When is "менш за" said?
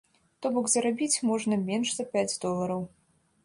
1.67-2.09